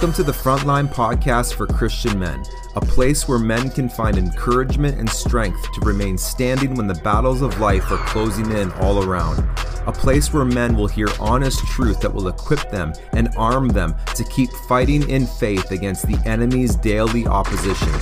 [0.00, 2.42] Welcome to the Frontline Podcast for Christian Men,
[2.74, 7.42] a place where men can find encouragement and strength to remain standing when the battles
[7.42, 9.40] of life are closing in all around.
[9.86, 13.94] A place where men will hear honest truth that will equip them and arm them
[14.14, 17.92] to keep fighting in faith against the enemy's daily opposition.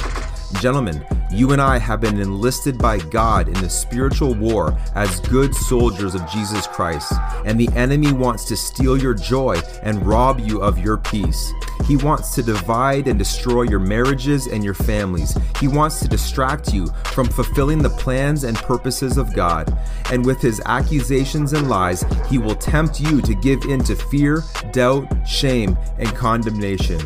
[0.60, 5.52] Gentlemen, you and I have been enlisted by God in the spiritual war as good
[5.52, 7.12] soldiers of Jesus Christ,
[7.44, 11.52] and the enemy wants to steal your joy and rob you of your peace.
[11.88, 15.34] He wants to divide and destroy your marriages and your families.
[15.58, 19.74] He wants to distract you from fulfilling the plans and purposes of God.
[20.12, 24.42] And with his accusations and lies, he will tempt you to give in to fear,
[24.70, 27.00] doubt, shame, and condemnation.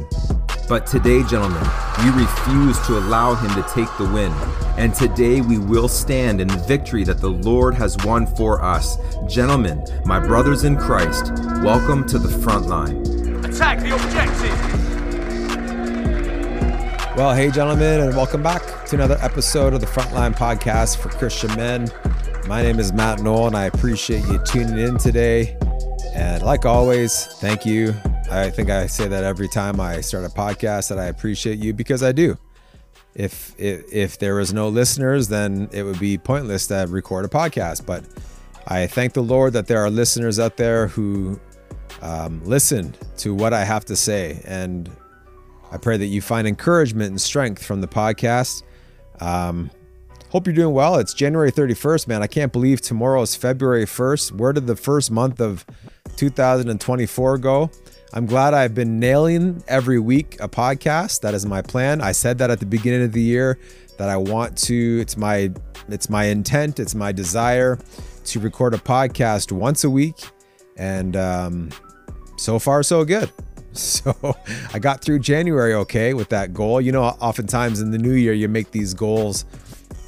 [0.68, 1.62] But today, gentlemen,
[1.98, 4.32] we refuse to allow him to take the win.
[4.78, 8.96] And today we will stand in the victory that the Lord has won for us.
[9.28, 11.30] Gentlemen, my brothers in Christ,
[11.62, 13.01] welcome to the front line.
[13.44, 14.58] Attack the objective!
[17.16, 21.54] Well, hey, gentlemen, and welcome back to another episode of the Frontline Podcast for Christian
[21.56, 21.90] Men.
[22.46, 25.56] My name is Matt Noel, and I appreciate you tuning in today.
[26.14, 27.94] And like always, thank you
[28.32, 31.74] I think I say that every time I start a podcast that I appreciate you
[31.74, 32.38] because I do.
[33.14, 37.28] If if, if there was no listeners, then it would be pointless to record a
[37.28, 37.84] podcast.
[37.84, 38.04] But
[38.66, 41.38] I thank the Lord that there are listeners out there who
[42.02, 44.90] um, listen to what I have to say, and
[45.70, 48.62] I pray that you find encouragement and strength from the podcast.
[49.20, 49.70] Um,
[50.30, 50.96] hope you're doing well.
[50.96, 52.22] It's January 31st, man.
[52.22, 54.32] I can't believe tomorrow is February 1st.
[54.32, 55.64] Where did the first month of
[56.16, 57.70] 2024 go?
[58.14, 61.20] I'm glad I've been nailing every week a podcast.
[61.20, 62.02] That is my plan.
[62.02, 63.58] I said that at the beginning of the year
[63.96, 65.50] that I want to it's my
[65.88, 67.78] it's my intent, it's my desire
[68.24, 70.16] to record a podcast once a week
[70.76, 71.70] and um
[72.42, 73.30] so far so good.
[73.74, 74.36] So
[74.74, 76.78] I got through January okay with that goal.
[76.78, 79.46] You know, oftentimes in the new year you make these goals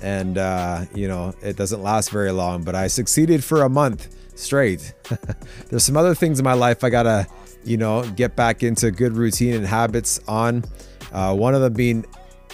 [0.02, 4.14] and uh, you know, it doesn't last very long, but I succeeded for a month
[4.38, 4.92] straight.
[5.70, 7.26] There's some other things in my life I got to
[7.64, 10.64] you know, get back into good routine and habits on.
[11.12, 12.04] Uh, one of them being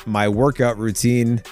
[0.06, 1.42] my workout routine.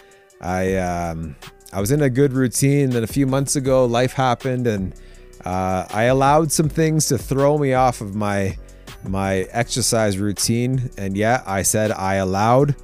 [0.41, 1.37] I um,
[1.73, 4.95] I was in a good routine, then a few months ago, life happened, and
[5.45, 8.57] uh, I allowed some things to throw me off of my
[9.05, 10.91] my exercise routine.
[10.99, 12.75] And yeah, I said I allowed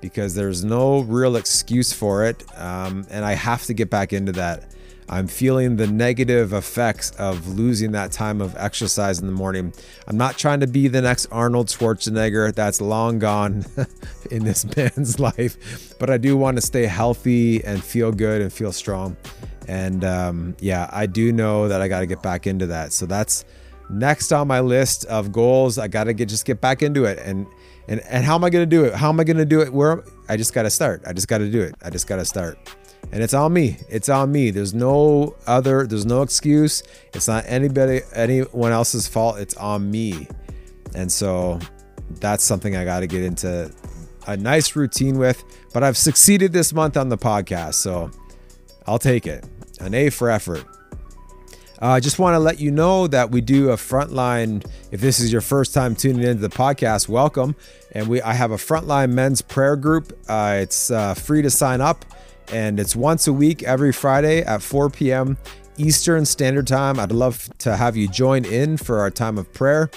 [0.00, 4.32] because there's no real excuse for it, um, and I have to get back into
[4.32, 4.74] that.
[5.10, 9.74] I'm feeling the negative effects of losing that time of exercise in the morning.
[10.06, 12.54] I'm not trying to be the next Arnold Schwarzenegger.
[12.54, 13.64] That's long gone
[14.30, 15.98] in this man's life.
[15.98, 19.16] But I do want to stay healthy and feel good and feel strong.
[19.70, 22.92] And um, yeah, I do know that I got to get back into that.
[22.92, 23.44] So that's
[23.88, 25.78] next on my list of goals.
[25.78, 27.20] I got to get just get back into it.
[27.20, 27.46] And
[27.86, 28.94] and and how am I going to do it?
[28.94, 29.72] How am I going to do it?
[29.72, 31.02] Where I just got to start.
[31.06, 31.76] I just got to do it.
[31.84, 32.58] I just got to start
[33.12, 36.82] and it's on me it's on me there's no other there's no excuse
[37.14, 40.28] it's not anybody anyone else's fault it's on me
[40.94, 41.58] and so
[42.20, 43.72] that's something i got to get into
[44.26, 45.42] a nice routine with
[45.72, 48.10] but i've succeeded this month on the podcast so
[48.86, 49.46] i'll take it
[49.80, 50.64] an a for effort
[51.82, 54.62] uh, I uh, just want to let you know that we do a frontline.
[54.90, 57.56] If this is your first time tuning into the podcast, welcome.
[57.92, 60.12] And we I have a frontline men's prayer group.
[60.28, 62.04] Uh, it's uh, free to sign up
[62.52, 65.38] and it's once a week every Friday at 4 p.m.
[65.78, 66.98] Eastern Standard Time.
[66.98, 69.90] I'd love to have you join in for our time of prayer.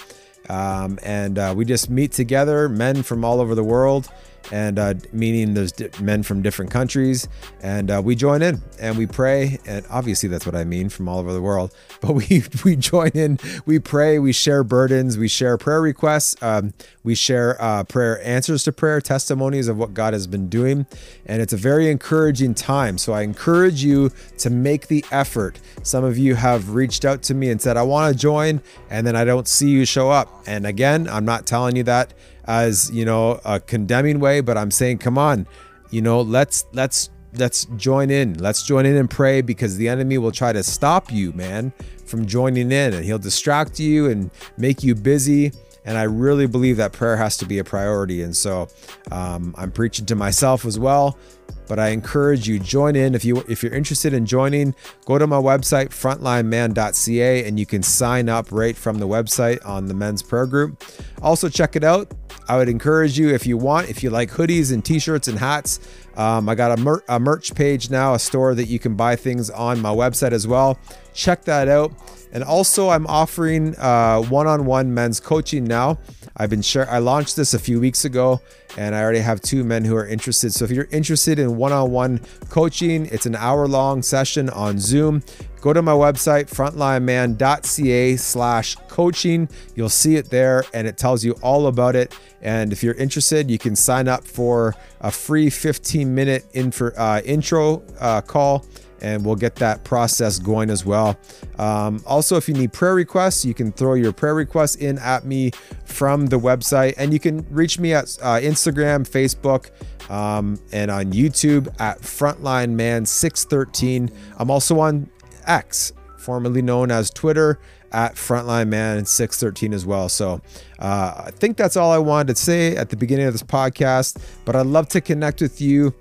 [0.48, 4.08] Um, and uh, we just meet together, men from all over the world,
[4.52, 7.28] and uh, meaning there's men from different countries,
[7.62, 11.08] and uh, we join in and we pray, and obviously that's what I mean from
[11.08, 11.74] all over the world.
[12.04, 16.74] But we we join in, we pray, we share burdens, we share prayer requests, um,
[17.02, 20.86] we share uh, prayer answers to prayer, testimonies of what God has been doing,
[21.24, 22.98] and it's a very encouraging time.
[22.98, 25.60] So I encourage you to make the effort.
[25.82, 28.60] Some of you have reached out to me and said, "I want to join,"
[28.90, 30.42] and then I don't see you show up.
[30.46, 32.12] And again, I'm not telling you that
[32.46, 35.46] as you know a condemning way but i'm saying come on
[35.90, 38.34] you know let's let's let's join in.
[38.38, 41.72] Let's join in and pray because the enemy will try to stop you man
[42.06, 45.52] from joining in and he'll distract you and make you busy
[45.84, 48.22] and i really believe that prayer has to be a priority.
[48.22, 48.68] And so
[49.10, 51.18] um, i'm preaching to myself as well
[51.66, 53.14] but I encourage you join in.
[53.14, 54.74] If you if you're interested in joining
[55.06, 59.86] go to my website frontlineman.ca and you can sign up right from the website on
[59.86, 60.84] the men's prayer group.
[61.22, 62.12] Also check it out.
[62.48, 65.80] I would encourage you if you want if you like hoodies and t-shirts and hats
[66.16, 69.16] um, I got a, mer- a merch page now a store that you can buy
[69.16, 70.78] things on my website as well.
[71.12, 71.92] Check that out
[72.34, 75.98] and also I'm offering uh, one-on-one men's coaching now
[76.36, 78.40] I've been sure I launched this a few weeks ago
[78.76, 80.52] and I already have two men who are interested.
[80.52, 85.22] So if you're interested in one-on-one coaching, it's an hour-long session on Zoom.
[85.60, 89.48] Go to my website, frontlineman.ca slash coaching.
[89.76, 92.18] You'll see it there and it tells you all about it.
[92.42, 97.22] And if you're interested, you can sign up for a free 15 minute info, uh,
[97.24, 98.66] intro uh, call
[99.04, 101.18] and we'll get that process going as well.
[101.58, 105.26] Um, also, if you need prayer requests, you can throw your prayer requests in at
[105.26, 105.50] me
[105.84, 109.70] from the website, and you can reach me at uh, Instagram, Facebook,
[110.10, 114.10] um, and on YouTube at Frontline Man 613.
[114.38, 115.10] I'm also on
[115.46, 117.60] X, formerly known as Twitter,
[117.92, 120.08] at Frontline Man 613 as well.
[120.08, 120.40] So
[120.78, 124.16] uh, I think that's all I wanted to say at the beginning of this podcast,
[124.46, 125.94] but I'd love to connect with you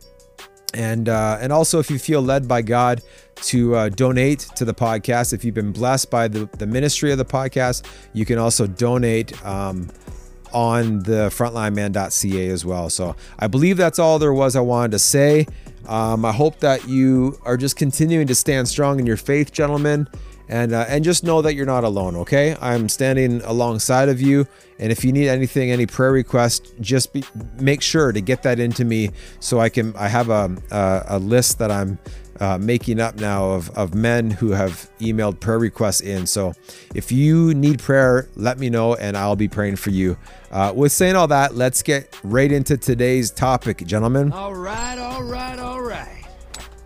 [0.73, 3.01] and uh, and also if you feel led by God
[3.35, 7.17] to uh, donate to the podcast, if you've been blessed by the, the ministry of
[7.17, 9.89] the podcast, you can also donate um,
[10.51, 12.89] on the frontlineman.ca as well.
[12.89, 15.47] So I believe that's all there was I wanted to say.
[15.87, 20.07] Um, I hope that you are just continuing to stand strong in your faith, gentlemen
[20.49, 24.45] and uh, and just know that you're not alone okay i'm standing alongside of you
[24.79, 27.23] and if you need anything any prayer request just be,
[27.59, 29.09] make sure to get that into me
[29.39, 31.97] so i can i have a, a, a list that i'm
[32.39, 36.51] uh, making up now of, of men who have emailed prayer requests in so
[36.95, 40.17] if you need prayer let me know and i'll be praying for you
[40.51, 45.23] uh, with saying all that let's get right into today's topic gentlemen All right, all
[45.23, 46.23] right, all right.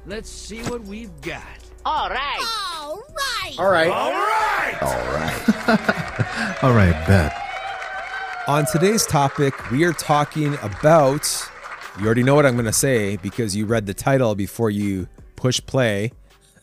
[0.05, 1.43] Let's see what we've got.
[1.89, 3.55] All right.
[3.57, 3.87] All right.
[3.87, 4.81] All right.
[4.81, 6.57] All right!
[6.63, 7.33] All right, bet.
[8.45, 11.49] On today's topic, we are talking about.
[11.97, 15.07] You already know what I'm going to say because you read the title before you
[15.37, 16.11] push play.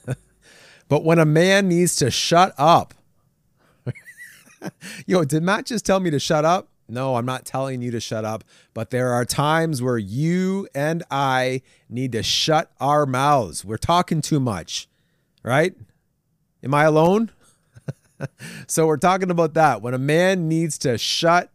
[0.88, 2.92] but when a man needs to shut up.
[5.06, 6.68] Yo, did Matt just tell me to shut up?
[6.86, 8.44] No, I'm not telling you to shut up,
[8.74, 13.64] but there are times where you and I need to shut our mouths.
[13.64, 14.86] We're talking too much,
[15.44, 15.75] right?
[16.64, 17.31] Am I alone?
[18.67, 19.82] so we're talking about that.
[19.82, 21.50] When a man needs to shut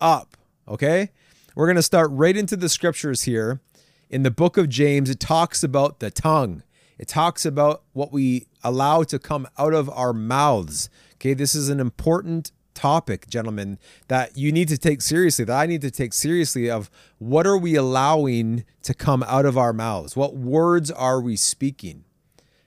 [0.00, 0.36] up,
[0.66, 1.10] okay?
[1.54, 3.60] We're going to start right into the scriptures here.
[4.08, 6.62] In the book of James, it talks about the tongue.
[6.98, 10.88] It talks about what we allow to come out of our mouths.
[11.14, 13.78] Okay, this is an important topic, gentlemen,
[14.08, 17.56] that you need to take seriously, that I need to take seriously of what are
[17.56, 20.16] we allowing to come out of our mouths?
[20.16, 22.04] What words are we speaking?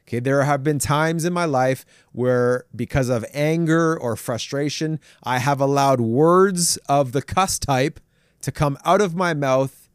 [0.07, 5.39] Okay, there have been times in my life where, because of anger or frustration, I
[5.39, 7.99] have allowed words of the cuss type
[8.41, 9.89] to come out of my mouth,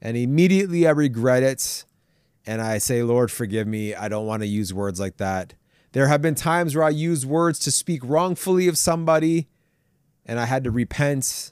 [0.00, 1.84] and immediately I regret it.
[2.44, 3.94] And I say, Lord, forgive me.
[3.94, 5.54] I don't want to use words like that.
[5.92, 9.46] There have been times where I used words to speak wrongfully of somebody,
[10.26, 11.51] and I had to repent.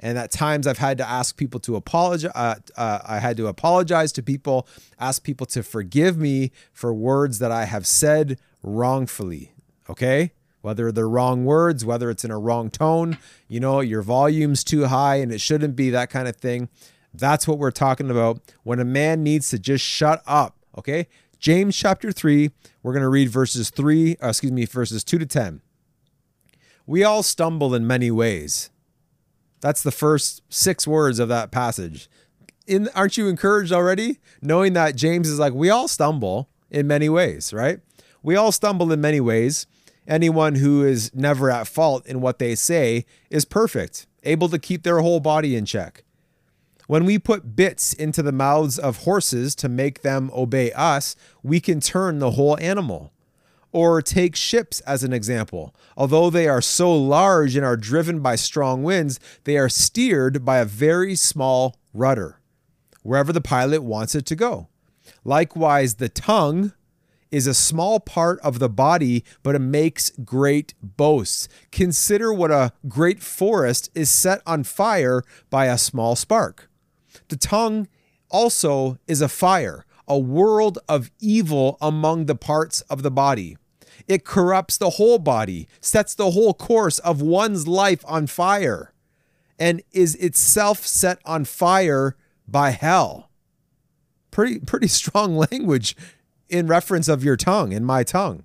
[0.00, 2.30] And at times I've had to ask people to apologize.
[2.34, 4.66] Uh, uh, I had to apologize to people,
[4.98, 9.52] ask people to forgive me for words that I have said wrongfully.
[9.90, 10.32] Okay.
[10.60, 13.18] Whether they're wrong words, whether it's in a wrong tone,
[13.48, 16.68] you know, your volume's too high and it shouldn't be that kind of thing.
[17.14, 20.56] That's what we're talking about when a man needs to just shut up.
[20.76, 21.08] Okay.
[21.38, 22.50] James chapter 3,
[22.82, 25.60] we're to read verses 3, uh, excuse me, verses 2 to 10.
[26.84, 28.70] We all stumble in many ways.
[29.60, 32.08] That's the first six words of that passage.
[32.66, 34.18] In, aren't you encouraged already?
[34.42, 37.80] Knowing that James is like, we all stumble in many ways, right?
[38.22, 39.66] We all stumble in many ways.
[40.06, 44.82] Anyone who is never at fault in what they say is perfect, able to keep
[44.82, 46.04] their whole body in check.
[46.86, 51.60] When we put bits into the mouths of horses to make them obey us, we
[51.60, 53.12] can turn the whole animal.
[53.70, 55.74] Or take ships as an example.
[55.96, 60.58] Although they are so large and are driven by strong winds, they are steered by
[60.58, 62.40] a very small rudder,
[63.02, 64.68] wherever the pilot wants it to go.
[65.24, 66.72] Likewise, the tongue
[67.30, 71.48] is a small part of the body, but it makes great boasts.
[71.70, 76.70] Consider what a great forest is set on fire by a small spark.
[77.28, 77.88] The tongue
[78.30, 83.56] also is a fire, a world of evil among the parts of the body.
[84.06, 88.92] It corrupts the whole body, sets the whole course of one's life on fire,
[89.58, 93.30] and is itself set on fire by hell.
[94.30, 95.96] Pretty pretty strong language
[96.48, 98.44] in reference of your tongue and my tongue.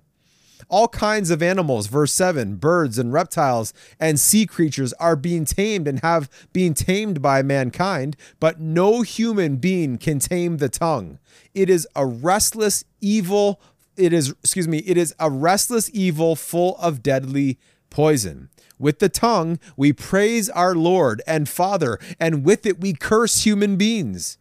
[0.68, 5.86] All kinds of animals, verse 7, birds and reptiles and sea creatures are being tamed
[5.86, 11.18] and have been tamed by mankind, but no human being can tame the tongue.
[11.54, 13.60] It is a restless evil,
[13.96, 17.58] it is, excuse me, it is a restless evil full of deadly
[17.90, 18.48] poison.
[18.78, 23.76] With the tongue, we praise our Lord and Father, and with it, we curse human
[23.76, 24.38] beings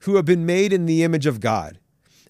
[0.00, 1.78] who have been made in the image of God.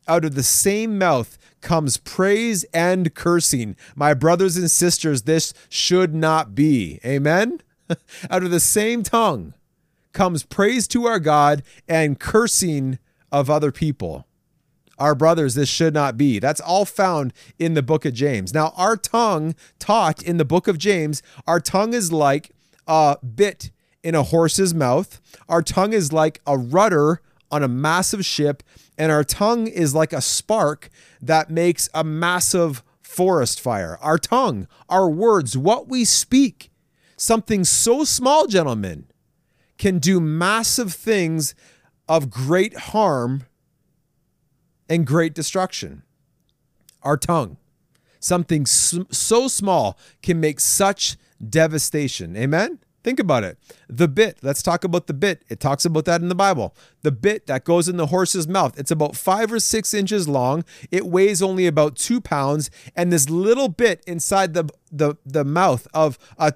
[0.06, 3.76] Out of the same mouth comes praise and cursing.
[3.94, 7.00] My brothers and sisters, this should not be.
[7.04, 7.60] Amen?
[8.30, 9.54] Out of the same tongue
[10.12, 12.98] comes praise to our God and cursing
[13.30, 14.26] of other people.
[14.98, 16.40] Our brothers, this should not be.
[16.40, 18.52] That's all found in the book of James.
[18.52, 22.50] Now, our tongue taught in the book of James, our tongue is like
[22.88, 23.70] a bit
[24.02, 25.20] in a horse's mouth.
[25.48, 28.62] Our tongue is like a rudder on a massive ship,
[28.96, 33.98] and our tongue is like a spark that makes a massive forest fire.
[34.00, 36.70] Our tongue, our words, what we speak,
[37.16, 39.06] something so small, gentlemen,
[39.78, 41.54] can do massive things
[42.08, 43.44] of great harm
[44.88, 46.02] and great destruction.
[47.02, 47.56] Our tongue,
[48.20, 52.36] something so small, can make such devastation.
[52.36, 52.80] Amen?
[53.08, 53.56] Think about it.
[53.88, 55.42] The bit, let's talk about the bit.
[55.48, 56.76] It talks about that in the Bible.
[57.00, 60.62] The bit that goes in the horse's mouth, it's about five or six inches long.
[60.90, 62.70] It weighs only about two pounds.
[62.94, 66.52] And this little bit inside the, the, the mouth of a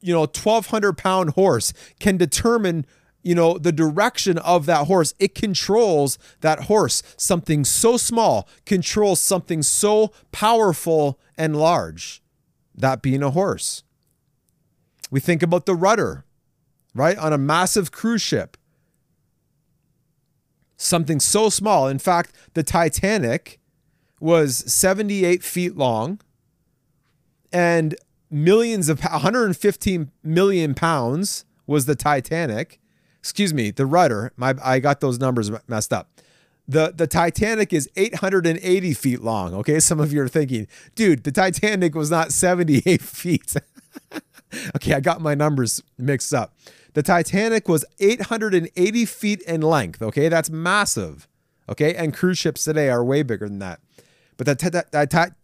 [0.00, 2.86] you know 1200 pound horse can determine
[3.22, 5.12] you know, the direction of that horse.
[5.18, 7.02] It controls that horse.
[7.18, 12.22] Something so small controls something so powerful and large,
[12.74, 13.82] that being a horse.
[15.10, 16.24] We think about the rudder,
[16.94, 17.18] right?
[17.18, 18.56] On a massive cruise ship.
[20.76, 21.88] Something so small.
[21.88, 23.58] In fact, the Titanic
[24.18, 26.20] was 78 feet long
[27.52, 27.94] and
[28.30, 32.80] millions of 115 million pounds was the Titanic
[33.20, 34.32] excuse me, the rudder.
[34.36, 36.10] My I got those numbers messed up.
[36.66, 39.54] The the Titanic is 880 feet long.
[39.54, 43.54] Okay, some of you are thinking, dude, the Titanic was not 78 feet.
[44.76, 46.54] okay, I got my numbers mixed up.
[46.94, 50.02] The Titanic was 880 feet in length.
[50.02, 51.28] Okay, that's massive.
[51.68, 53.80] Okay, and cruise ships today are way bigger than that.
[54.36, 54.54] But the,
[54.90, 55.34] the,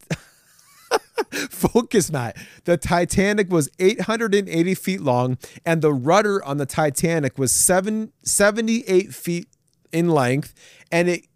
[1.51, 2.37] Focus, Matt.
[2.65, 9.15] The Titanic was 880 feet long, and the rudder on the Titanic was seven, 78
[9.15, 9.49] feet
[9.93, 10.55] in length,
[10.91, 11.27] and it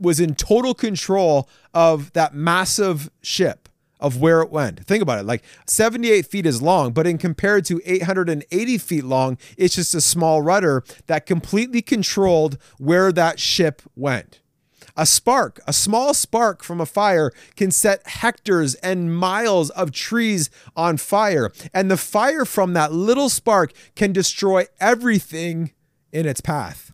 [0.00, 3.67] was in total control of that massive ship
[4.00, 4.84] of where it went.
[4.86, 5.26] Think about it.
[5.26, 10.00] Like 78 feet is long, but in compared to 880 feet long, it's just a
[10.00, 14.40] small rudder that completely controlled where that ship went.
[14.96, 20.50] A spark, a small spark from a fire, can set hectares and miles of trees
[20.76, 21.52] on fire.
[21.72, 25.72] And the fire from that little spark can destroy everything
[26.12, 26.92] in its path.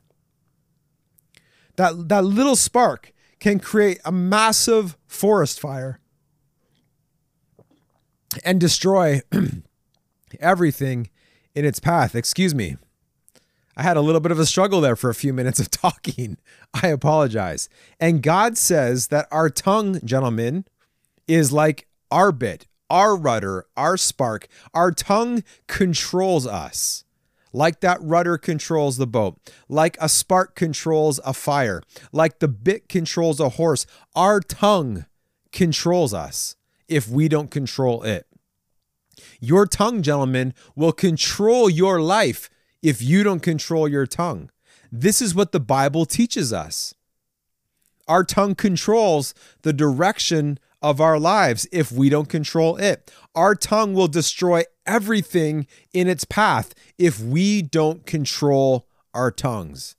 [1.77, 5.99] That, that little spark can create a massive forest fire
[8.45, 9.21] and destroy
[10.41, 11.11] everything
[11.55, 12.15] in its path.
[12.15, 12.77] Excuse me.
[13.77, 16.39] I had a little bit of a struggle there for a few minutes of talking.
[16.83, 17.69] I apologize.
[18.01, 20.65] And God says that our tongue, gentlemen,
[21.27, 24.49] is like our bit, our rudder, our spark.
[24.73, 27.05] Our tongue controls us.
[27.53, 29.39] Like that rudder controls the boat,
[29.69, 33.87] like a spark controls a fire, like the bit controls a horse.
[34.17, 35.07] Our tongue
[35.53, 36.57] controls us
[36.89, 38.27] if we don't control it.
[39.41, 42.51] Your tongue, gentlemen, will control your life
[42.83, 44.51] if you don't control your tongue.
[44.91, 46.95] This is what the Bible teaches us.
[48.07, 53.11] Our tongue controls the direction of our lives if we don't control it.
[53.35, 59.97] Our tongue will destroy everything in its path if we don't control our tongues.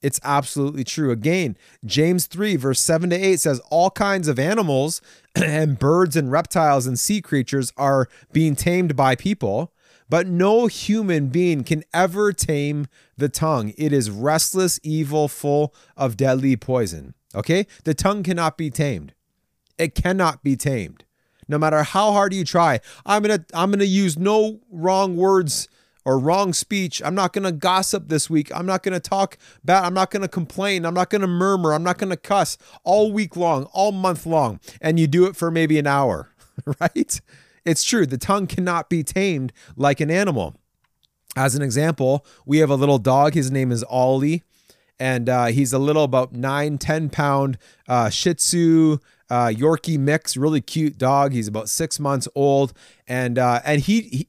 [0.00, 1.10] It's absolutely true.
[1.10, 5.00] Again, James 3, verse 7 to 8 says, All kinds of animals
[5.34, 9.72] and birds and reptiles and sea creatures are being tamed by people,
[10.08, 12.86] but no human being can ever tame
[13.16, 13.74] the tongue.
[13.76, 17.14] It is restless, evil, full of deadly poison.
[17.34, 17.66] Okay?
[17.84, 19.14] The tongue cannot be tamed.
[19.78, 21.04] It cannot be tamed.
[21.48, 22.80] No matter how hard you try.
[23.06, 25.66] I'm going to I'm going to use no wrong words
[26.08, 27.02] or wrong speech.
[27.04, 28.50] I'm not going to gossip this week.
[28.54, 29.84] I'm not going to talk bad.
[29.84, 30.86] I'm not going to complain.
[30.86, 31.74] I'm not going to murmur.
[31.74, 34.58] I'm not going to cuss all week long, all month long.
[34.80, 36.30] And you do it for maybe an hour,
[36.80, 37.20] right?
[37.66, 40.54] It's true, the tongue cannot be tamed like an animal.
[41.36, 43.34] As an example, we have a little dog.
[43.34, 44.44] His name is Ollie,
[44.98, 48.96] and uh, he's a little about nine, 10 pound uh, Shih Tzu
[49.28, 51.34] uh, Yorkie mix, really cute dog.
[51.34, 52.72] He's about six months old,
[53.06, 54.28] and uh, and he, he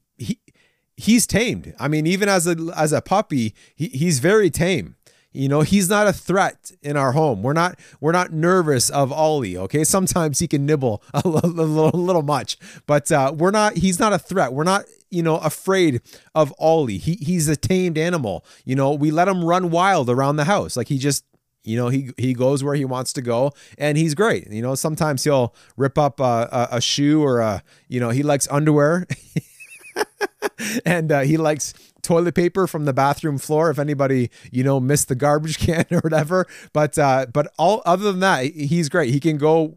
[1.00, 1.74] he's tamed.
[1.78, 4.96] I mean, even as a as a puppy, he, he's very tame.
[5.32, 7.42] You know, he's not a threat in our home.
[7.42, 9.56] We're not we're not nervous of Ollie.
[9.56, 13.52] Okay, sometimes he can nibble a little, a little, a little much, but uh, we're
[13.52, 13.76] not.
[13.76, 14.52] He's not a threat.
[14.52, 16.00] We're not you know afraid
[16.34, 16.98] of Ollie.
[16.98, 18.44] He he's a tamed animal.
[18.64, 20.76] You know, we let him run wild around the house.
[20.76, 21.24] Like he just
[21.62, 24.74] you know he he goes where he wants to go and he's great you know
[24.74, 29.06] sometimes he'll rip up a, a, a shoe or a you know he likes underwear
[30.84, 35.08] and uh, he likes toilet paper from the bathroom floor if anybody you know missed
[35.08, 36.46] the garbage can or whatever.
[36.72, 39.12] But uh but all other than that he's great.
[39.12, 39.76] He can go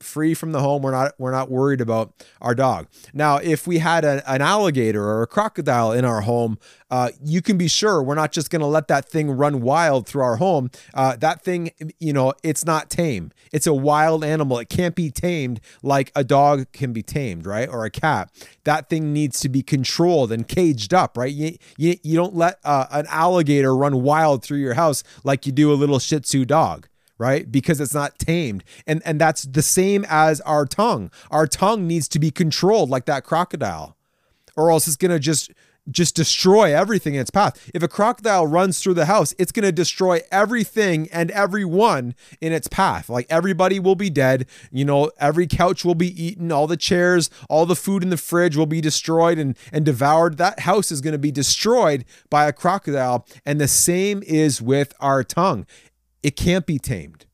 [0.00, 2.86] free from the home we're not we're not worried about our dog.
[3.12, 6.58] Now if we had a, an alligator or a crocodile in our home
[6.90, 10.06] uh, you can be sure we're not just going to let that thing run wild
[10.06, 10.70] through our home.
[10.92, 13.32] Uh, that thing you know it's not tame.
[13.52, 14.58] It's a wild animal.
[14.58, 17.68] It can't be tamed like a dog can be tamed right?
[17.68, 18.30] Or a cat.
[18.64, 21.32] That thing needs to be controlled and caged up right?
[21.32, 25.52] You, you, you don't let uh, an alligator run wild through your house like you
[25.52, 29.62] do a little shih tzu dog right because it's not tamed and and that's the
[29.62, 33.96] same as our tongue our tongue needs to be controlled like that crocodile
[34.56, 35.52] or else it's going to just
[35.90, 37.70] just destroy everything in its path.
[37.74, 42.52] If a crocodile runs through the house, it's going to destroy everything and everyone in
[42.52, 43.08] its path.
[43.08, 44.46] Like everybody will be dead.
[44.70, 48.16] You know, every couch will be eaten, all the chairs, all the food in the
[48.16, 50.38] fridge will be destroyed and, and devoured.
[50.38, 53.26] That house is going to be destroyed by a crocodile.
[53.44, 55.66] And the same is with our tongue
[56.24, 57.26] it can't be tamed.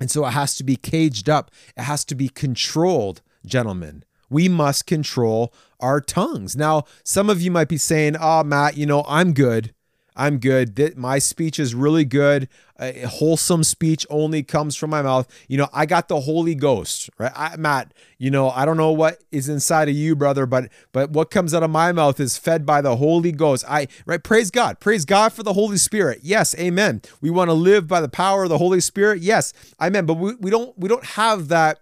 [0.00, 4.04] And so it has to be caged up, it has to be controlled, gentlemen.
[4.28, 6.56] We must control our tongues.
[6.56, 9.72] Now, some of you might be saying, Oh, Matt, you know, I'm good.
[10.16, 10.96] I'm good.
[10.96, 12.48] My speech is really good.
[12.80, 15.28] A wholesome speech only comes from my mouth.
[15.46, 17.30] You know, I got the Holy Ghost, right?
[17.34, 21.10] I, Matt, you know, I don't know what is inside of you, brother, but but
[21.10, 23.64] what comes out of my mouth is fed by the Holy Ghost.
[23.68, 24.80] I right, praise God.
[24.80, 26.20] Praise God for the Holy Spirit.
[26.22, 27.02] Yes, amen.
[27.20, 29.22] We want to live by the power of the Holy Spirit.
[29.22, 30.06] Yes, amen.
[30.06, 31.78] But we, we don't we don't have that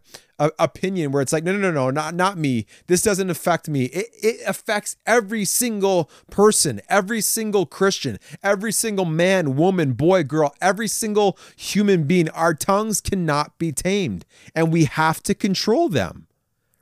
[0.59, 2.67] opinion where it's like, no, no, no, no, not not me.
[2.87, 3.85] This doesn't affect me.
[3.87, 10.55] It, it affects every single person, every single Christian, every single man, woman, boy, girl,
[10.61, 12.29] every single human being.
[12.31, 14.25] Our tongues cannot be tamed,
[14.55, 16.27] and we have to control them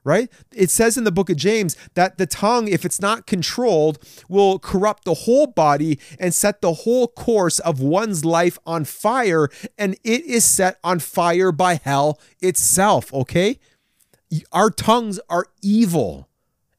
[0.04, 0.30] right?
[0.54, 4.58] It says in the book of James that the tongue, if it's not controlled, will
[4.58, 9.94] corrupt the whole body and set the whole course of one's life on fire, and
[10.04, 13.58] it is set on fire by hell itself, okay?
[14.52, 16.27] Our tongues are evil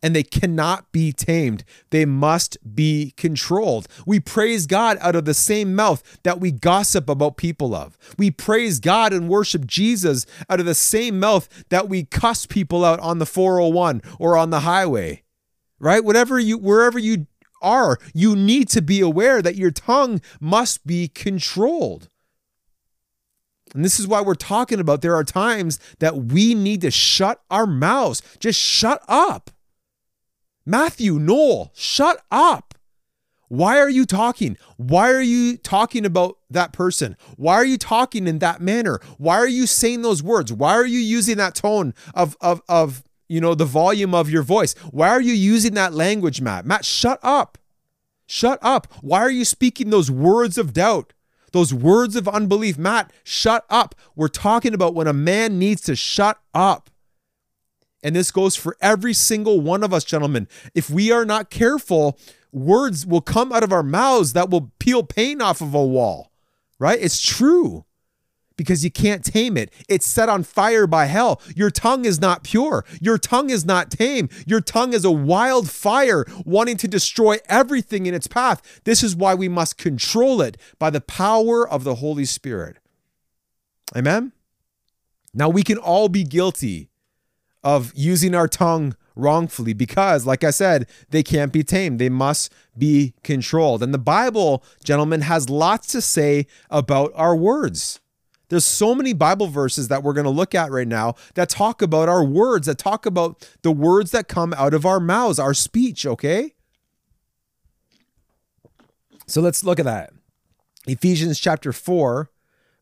[0.01, 1.63] and they cannot be tamed.
[1.89, 3.87] They must be controlled.
[4.05, 7.97] We praise God out of the same mouth that we gossip about people of.
[8.17, 12.85] We praise God and worship Jesus out of the same mouth that we cuss people
[12.85, 15.23] out on the 401 or on the highway.
[15.79, 16.03] Right?
[16.03, 17.27] Whatever you wherever you
[17.61, 22.09] are, you need to be aware that your tongue must be controlled.
[23.73, 27.41] And this is why we're talking about there are times that we need to shut
[27.51, 28.21] our mouths.
[28.39, 29.51] Just shut up.
[30.69, 32.75] Matthew, Noel, shut up.
[33.47, 34.55] Why are you talking?
[34.77, 37.17] Why are you talking about that person?
[37.37, 38.99] Why are you talking in that manner?
[39.17, 40.53] Why are you saying those words?
[40.53, 44.43] Why are you using that tone of of of you know the volume of your
[44.43, 44.75] voice?
[44.91, 46.67] Why are you using that language, Matt?
[46.67, 47.57] Matt, shut up.
[48.27, 48.93] Shut up.
[49.01, 51.13] Why are you speaking those words of doubt?
[51.51, 53.95] Those words of unbelief, Matt, shut up.
[54.15, 56.91] We're talking about when a man needs to shut up.
[58.03, 60.47] And this goes for every single one of us, gentlemen.
[60.73, 62.17] If we are not careful,
[62.51, 66.31] words will come out of our mouths that will peel paint off of a wall,
[66.79, 66.99] right?
[67.01, 67.85] It's true
[68.59, 69.73] because you can't tame it.
[69.87, 71.41] It's set on fire by hell.
[71.55, 72.83] Your tongue is not pure.
[72.99, 74.27] Your tongue is not tame.
[74.45, 78.81] Your tongue is a wild fire wanting to destroy everything in its path.
[78.83, 82.77] This is why we must control it by the power of the Holy Spirit.
[83.95, 84.33] Amen?
[85.33, 86.88] Now, we can all be guilty
[87.63, 91.99] of using our tongue wrongfully because, like I said, they can't be tamed.
[91.99, 93.83] They must be controlled.
[93.83, 97.99] And the Bible, gentlemen, has lots to say about our words.
[98.49, 101.81] There's so many Bible verses that we're going to look at right now that talk
[101.81, 105.53] about our words, that talk about the words that come out of our mouths, our
[105.53, 106.53] speech, okay?
[109.27, 110.11] So let's look at that.
[110.87, 112.31] Ephesians chapter 4,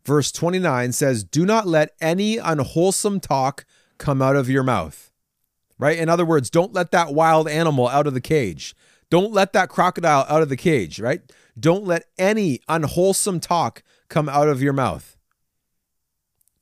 [0.05, 3.65] verse 29 says, Do not let any unwholesome talk
[3.97, 5.11] come out of your mouth.
[5.79, 5.97] Right?
[5.97, 8.75] In other words, don't let that wild animal out of the cage.
[9.09, 11.21] Don't let that crocodile out of the cage, right?
[11.59, 15.15] Don't let any unwholesome talk come out of your mouth.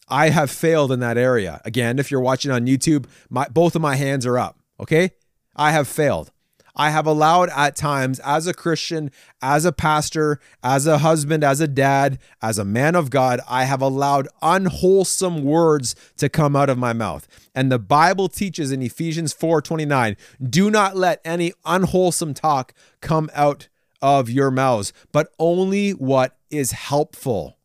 [0.07, 1.61] I have failed in that area.
[1.65, 5.11] Again, if you're watching on YouTube, my both of my hands are up, okay?
[5.55, 6.31] I have failed.
[6.75, 9.11] I have allowed at times as a Christian,
[9.41, 13.63] as a pastor, as a husband, as a dad, as a man of God, I
[13.63, 17.27] have allowed unwholesome words to come out of my mouth.
[17.53, 23.69] And the Bible teaches in Ephesians 4:29, do not let any unwholesome talk come out
[24.01, 27.57] of your mouths, but only what is helpful.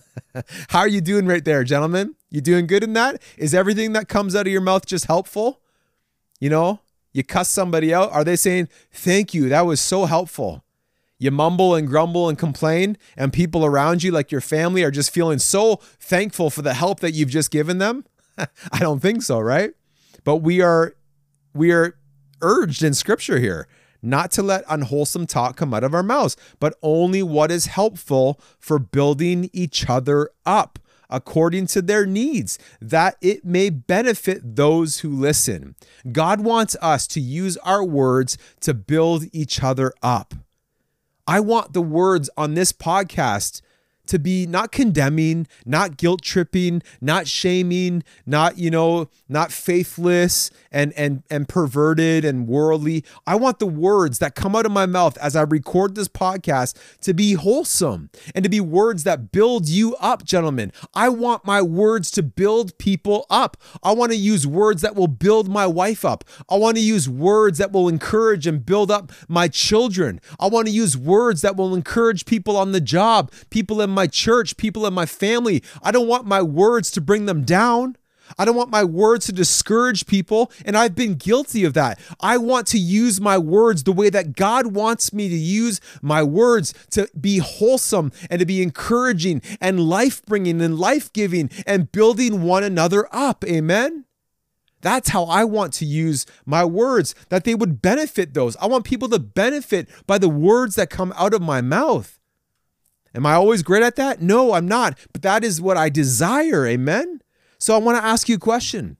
[0.68, 2.14] How are you doing right there, gentlemen?
[2.30, 3.20] You doing good in that?
[3.36, 5.60] Is everything that comes out of your mouth just helpful?
[6.40, 6.80] You know,
[7.12, 8.10] you cuss somebody out.
[8.12, 10.64] Are they saying, Thank you, that was so helpful?
[11.18, 15.12] You mumble and grumble and complain, and people around you, like your family, are just
[15.12, 18.04] feeling so thankful for the help that you've just given them?
[18.38, 19.72] I don't think so, right?
[20.24, 20.94] But we are
[21.54, 21.96] we are
[22.40, 23.68] urged in scripture here
[24.02, 28.40] not to let unwholesome talk come out of our mouths, but only what is helpful
[28.58, 30.78] for building each other up
[31.12, 35.76] according to their needs, that it may benefit those who listen.
[36.10, 40.34] God wants us to use our words to build each other up.
[41.26, 43.62] I want the words on this podcast
[44.06, 50.92] to be not condemning, not guilt tripping, not shaming, not, you know, not faithless and
[50.94, 53.04] and and perverted and worldly.
[53.26, 56.76] I want the words that come out of my mouth as I record this podcast
[57.02, 60.72] to be wholesome and to be words that build you up, gentlemen.
[60.94, 63.56] I want my words to build people up.
[63.82, 66.24] I want to use words that will build my wife up.
[66.48, 70.20] I want to use words that will encourage and build up my children.
[70.40, 74.06] I want to use words that will encourage people on the job, people in my
[74.06, 75.62] church, people in my family.
[75.82, 77.96] I don't want my words to bring them down.
[78.38, 81.98] I don't want my words to discourage people, and I've been guilty of that.
[82.20, 86.22] I want to use my words the way that God wants me to use my
[86.22, 91.92] words to be wholesome and to be encouraging and life bringing and life giving and
[91.92, 93.44] building one another up.
[93.44, 94.06] Amen.
[94.80, 98.56] That's how I want to use my words, that they would benefit those.
[98.56, 102.18] I want people to benefit by the words that come out of my mouth.
[103.14, 104.22] Am I always great at that?
[104.22, 104.98] No, I'm not.
[105.12, 106.66] But that is what I desire.
[106.66, 107.20] Amen.
[107.58, 108.96] So I want to ask you a question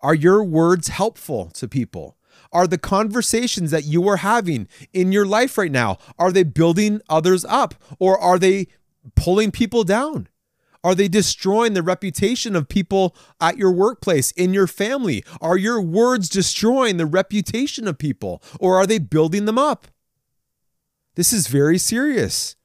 [0.00, 2.16] Are your words helpful to people?
[2.52, 7.00] Are the conversations that you are having in your life right now, are they building
[7.08, 8.66] others up or are they
[9.16, 10.28] pulling people down?
[10.84, 15.24] Are they destroying the reputation of people at your workplace, in your family?
[15.40, 19.86] Are your words destroying the reputation of people or are they building them up?
[21.14, 22.56] This is very serious.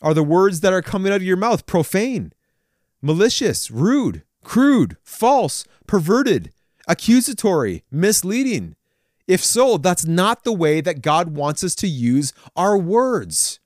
[0.00, 2.32] Are the words that are coming out of your mouth profane,
[3.02, 6.52] malicious, rude, crude, false, perverted,
[6.86, 8.76] accusatory, misleading?
[9.26, 13.60] If so, that's not the way that God wants us to use our words.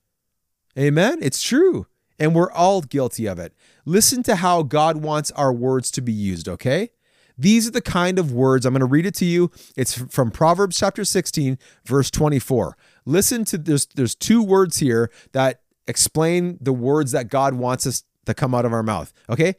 [0.76, 1.18] Amen?
[1.22, 1.86] It's true.
[2.18, 3.52] And we're all guilty of it.
[3.84, 6.90] Listen to how God wants our words to be used, okay?
[7.38, 9.50] These are the kind of words, I'm going to read it to you.
[9.76, 12.76] It's from Proverbs chapter 16, verse 24.
[13.04, 18.04] Listen to there's there's two words here that explain the words that God wants us
[18.26, 19.12] to come out of our mouth.
[19.28, 19.54] Okay?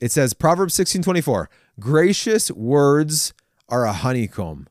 [0.00, 1.48] It says Proverbs 16 24,
[1.80, 3.32] gracious words
[3.68, 4.68] are a honeycomb.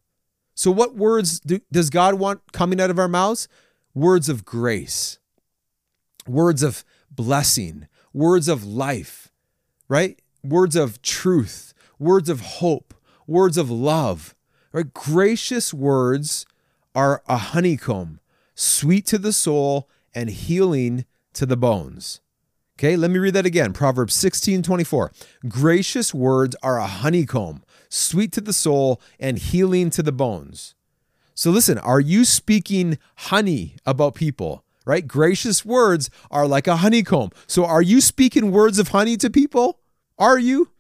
[0.53, 3.47] So, what words do, does God want coming out of our mouths?
[3.93, 5.19] Words of grace,
[6.27, 9.31] words of blessing, words of life,
[9.88, 10.21] right?
[10.43, 12.93] Words of truth, words of hope,
[13.25, 14.36] words of love,
[14.71, 14.93] right?
[14.93, 16.45] Gracious words
[16.93, 18.19] are a honeycomb,
[18.53, 22.21] sweet to the soul and healing to the bones.
[22.80, 23.71] Okay, let me read that again.
[23.71, 25.12] Proverbs 16 24.
[25.47, 30.75] Gracious words are a honeycomb, sweet to the soul and healing to the bones.
[31.36, 34.63] So, listen, are you speaking honey about people?
[34.86, 35.08] Right?
[35.08, 37.32] Gracious words are like a honeycomb.
[37.47, 39.80] So, are you speaking words of honey to people?
[40.17, 40.71] Are you?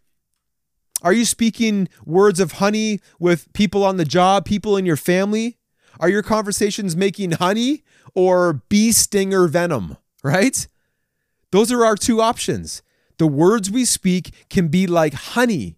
[1.01, 5.57] Are you speaking words of honey with people on the job, people in your family?
[5.99, 7.83] Are your conversations making honey
[8.15, 10.67] or bee stinger venom, right?
[11.51, 12.81] Those are our two options.
[13.17, 15.77] The words we speak can be like honey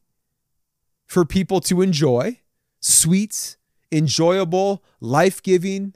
[1.05, 2.39] for people to enjoy,
[2.79, 3.57] sweet,
[3.91, 5.93] enjoyable, life giving,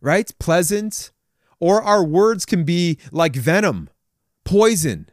[0.00, 0.30] right?
[0.38, 1.10] Pleasant.
[1.58, 3.88] Or our words can be like venom,
[4.44, 5.08] poison,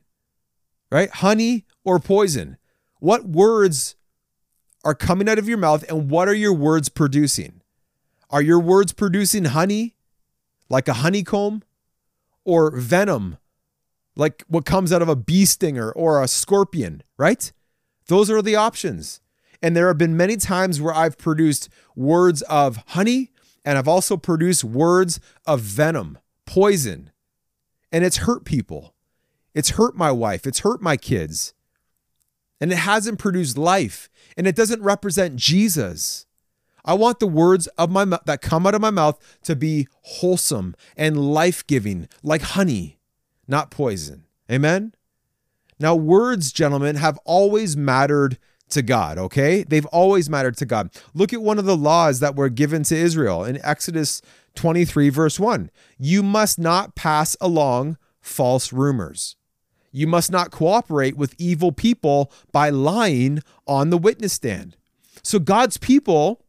[0.92, 1.10] right?
[1.10, 2.58] Honey or poison.
[3.00, 3.96] What words
[4.84, 7.62] are coming out of your mouth and what are your words producing?
[8.30, 9.96] Are your words producing honey
[10.74, 11.64] like a honeycomb
[12.44, 13.38] or venom
[14.16, 17.52] like what comes out of a bee stinger or a scorpion, right?
[18.08, 19.22] Those are the options.
[19.62, 23.32] And there have been many times where I've produced words of honey
[23.66, 27.12] and I've also produced words of venom, poison.
[27.92, 28.94] And it's hurt people.
[29.54, 30.46] It's hurt my wife.
[30.46, 31.54] It's hurt my kids.
[32.60, 34.10] And it hasn't produced life.
[34.36, 36.26] And it doesn't represent Jesus.
[36.86, 40.76] I want the words of my that come out of my mouth to be wholesome
[40.98, 43.00] and life-giving, like honey,
[43.48, 44.26] not poison.
[44.52, 44.94] Amen.
[45.80, 48.38] Now, words, gentlemen, have always mattered
[48.70, 49.64] to God, okay?
[49.64, 50.90] They've always mattered to God.
[51.14, 54.22] Look at one of the laws that were given to Israel in Exodus
[54.56, 55.72] 23, verse 1.
[55.98, 59.36] You must not pass along false rumors.
[59.92, 64.76] You must not cooperate with evil people by lying on the witness stand.
[65.22, 66.43] So, God's people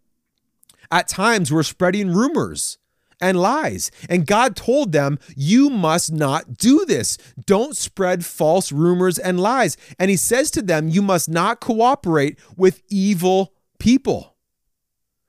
[0.94, 2.78] at times we were spreading rumors
[3.20, 3.90] and lies.
[4.08, 7.18] And God told them, You must not do this.
[7.46, 9.76] Don't spread false rumors and lies.
[9.98, 14.36] And He says to them, You must not cooperate with evil people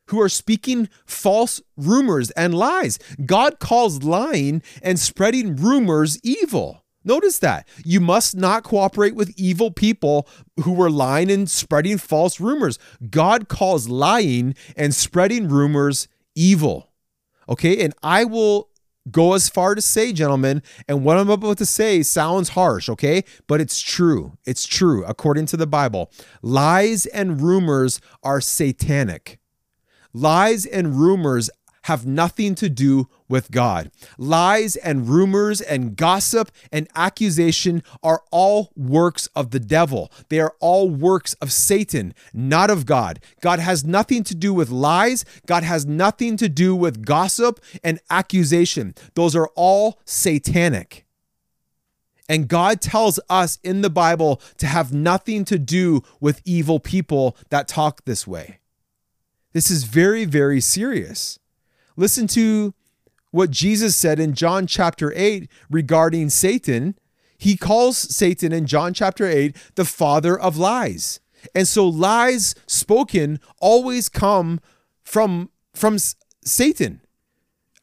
[0.09, 2.99] who are speaking false rumors and lies.
[3.25, 6.84] God calls lying and spreading rumors evil.
[7.05, 7.67] Notice that.
[7.85, 10.27] You must not cooperate with evil people
[10.63, 12.79] who were lying and spreading false rumors.
[13.09, 16.91] God calls lying and spreading rumors evil.
[17.47, 17.83] Okay.
[17.85, 18.69] And I will
[19.11, 23.23] go as far to say, gentlemen, and what I'm about to say sounds harsh, okay?
[23.47, 24.37] But it's true.
[24.45, 26.11] It's true according to the Bible.
[26.41, 29.39] Lies and rumors are satanic.
[30.11, 31.49] Lies and rumors
[31.85, 33.91] have nothing to do with God.
[34.17, 40.11] Lies and rumors and gossip and accusation are all works of the devil.
[40.29, 43.19] They are all works of Satan, not of God.
[43.39, 45.25] God has nothing to do with lies.
[45.45, 48.95] God has nothing to do with gossip and accusation.
[49.13, 51.05] Those are all satanic.
[52.27, 57.37] And God tells us in the Bible to have nothing to do with evil people
[57.49, 58.57] that talk this way.
[59.53, 61.37] This is very, very serious.
[61.95, 62.73] Listen to
[63.31, 66.97] what Jesus said in John chapter 8 regarding Satan.
[67.37, 71.19] He calls Satan in John chapter 8 the father of lies.
[71.53, 74.59] And so lies spoken always come
[75.03, 75.97] from from
[76.43, 77.01] Satan.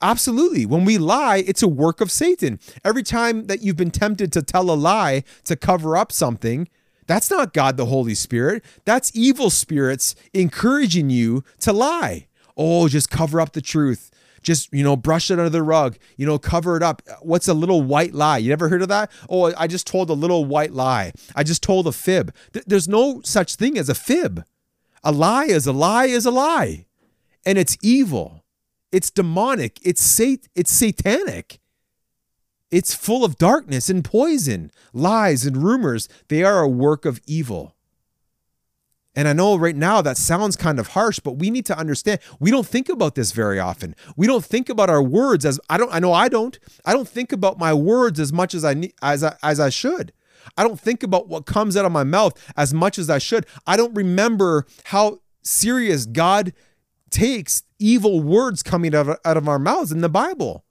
[0.01, 0.67] Absolutely.
[0.67, 2.59] When we lie, it's a work of Satan.
[2.85, 6.69] Every time that you've been tempted to tell a lie to cover up something,
[7.07, 8.65] that's not God the Holy Spirit.
[8.85, 12.27] That's evil spirits encouraging you to lie.
[12.57, 14.11] Oh, just cover up the truth.
[14.43, 17.01] Just, you know, brush it under the rug, you know, cover it up.
[17.21, 18.39] What's a little white lie?
[18.39, 19.11] You ever heard of that?
[19.29, 21.13] Oh, I just told a little white lie.
[21.37, 22.35] I just told a fib.
[22.67, 24.45] There's no such thing as a fib.
[25.05, 26.87] A lie is a lie is a lie.
[27.47, 28.45] And it's evil.
[28.91, 29.79] It's demonic.
[29.85, 31.61] It's sat- it's satanic.
[32.71, 36.09] It's full of darkness and poison, lies and rumors.
[36.29, 37.77] They are a work of evil.
[39.15, 42.21] And I know right now that sounds kind of harsh, but we need to understand
[42.41, 43.95] we don't think about this very often.
[44.17, 46.59] We don't think about our words as I don't I know I don't.
[46.85, 49.69] I don't think about my words as much as I need as I, as I
[49.69, 50.13] should.
[50.57, 53.47] I don't think about what comes out of my mouth as much as I should.
[53.67, 56.53] I don't remember how serious God
[57.11, 60.65] takes evil words coming out of, out of our mouths in the Bible.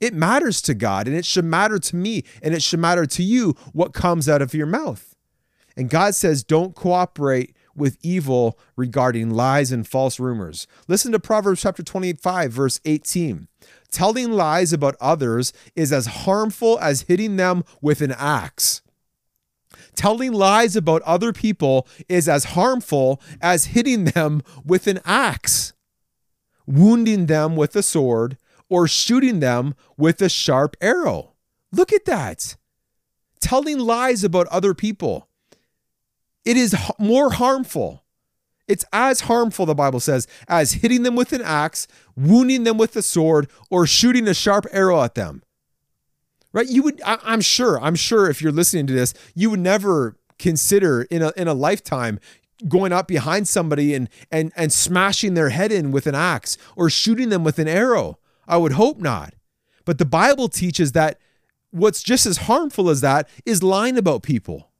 [0.00, 3.22] It matters to God and it should matter to me and it should matter to
[3.22, 5.14] you what comes out of your mouth.
[5.76, 10.66] And God says, don't cooperate with evil regarding lies and false rumors.
[10.88, 13.48] Listen to Proverbs chapter 25, verse 18.
[13.90, 18.82] Telling lies about others is as harmful as hitting them with an axe.
[19.94, 25.74] Telling lies about other people is as harmful as hitting them with an axe,
[26.66, 31.34] wounding them with a sword, or shooting them with a sharp arrow.
[31.72, 32.56] Look at that.
[33.40, 35.28] Telling lies about other people
[36.44, 38.04] it is more harmful.
[38.68, 42.96] It's as harmful, the Bible says, as hitting them with an axe, wounding them with
[42.96, 45.42] a sword, or shooting a sharp arrow at them.
[46.52, 46.68] Right?
[46.68, 50.16] You would, I, I'm sure, I'm sure if you're listening to this, you would never
[50.38, 52.18] consider in a in a lifetime
[52.66, 56.90] going up behind somebody and and and smashing their head in with an axe or
[56.90, 58.18] shooting them with an arrow.
[58.48, 59.34] I would hope not.
[59.84, 61.18] But the Bible teaches that
[61.70, 64.71] what's just as harmful as that is lying about people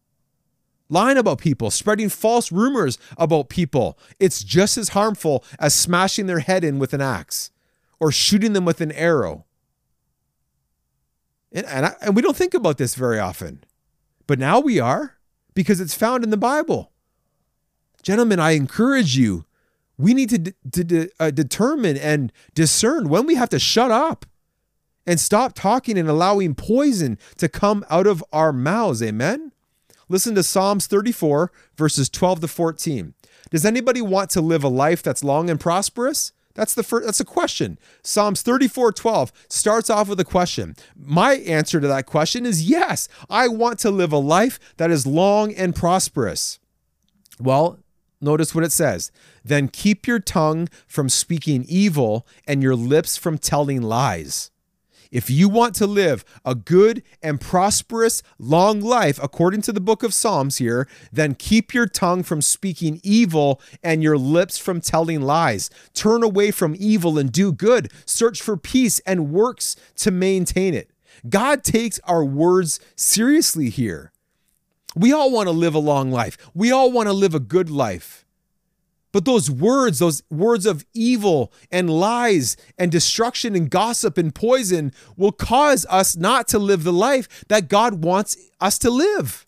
[0.92, 3.98] lying about people, spreading false rumors about people.
[4.20, 7.50] It's just as harmful as smashing their head in with an axe
[7.98, 9.46] or shooting them with an arrow.
[11.50, 13.64] And, and, I, and we don't think about this very often,
[14.26, 15.16] but now we are
[15.54, 16.92] because it's found in the Bible.
[18.02, 19.44] Gentlemen, I encourage you,
[19.96, 24.26] we need to, to, to uh, determine and discern when we have to shut up
[25.06, 29.02] and stop talking and allowing poison to come out of our mouths.
[29.02, 29.51] Amen.
[30.12, 33.14] Listen to Psalms 34, verses 12 to 14.
[33.50, 36.32] Does anybody want to live a life that's long and prosperous?
[36.52, 37.78] That's the first, that's a question.
[38.02, 40.76] Psalms 34, 12 starts off with a question.
[40.94, 45.06] My answer to that question is yes, I want to live a life that is
[45.06, 46.58] long and prosperous.
[47.40, 47.78] Well,
[48.24, 49.10] Notice what it says.
[49.44, 54.51] Then keep your tongue from speaking evil and your lips from telling lies.
[55.12, 60.02] If you want to live a good and prosperous long life, according to the book
[60.02, 65.20] of Psalms here, then keep your tongue from speaking evil and your lips from telling
[65.20, 65.68] lies.
[65.92, 67.92] Turn away from evil and do good.
[68.06, 70.90] Search for peace and works to maintain it.
[71.28, 74.12] God takes our words seriously here.
[74.96, 76.38] We all want to live a long life.
[76.54, 78.21] We all want to live a good life.
[79.12, 84.92] But those words, those words of evil and lies and destruction and gossip and poison
[85.16, 89.46] will cause us not to live the life that God wants us to live.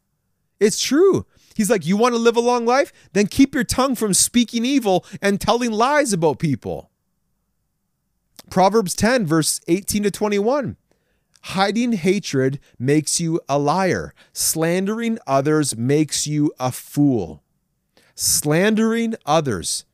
[0.60, 1.26] It's true.
[1.54, 2.92] He's like, You want to live a long life?
[3.14, 6.90] Then keep your tongue from speaking evil and telling lies about people.
[8.50, 10.76] Proverbs 10, verse 18 to 21.
[11.48, 17.43] Hiding hatred makes you a liar, slandering others makes you a fool
[18.14, 19.84] slandering others.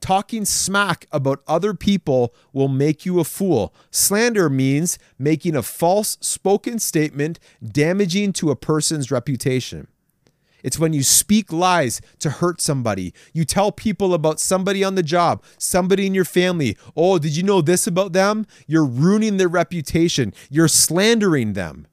[0.00, 3.74] Talking smack about other people will make you a fool.
[3.90, 9.88] Slander means making a false spoken statement damaging to a person's reputation.
[10.62, 13.14] It's when you speak lies to hurt somebody.
[13.32, 16.76] You tell people about somebody on the job, somebody in your family.
[16.96, 18.46] Oh, did you know this about them?
[18.66, 20.34] You're ruining their reputation.
[20.50, 21.86] You're slandering them.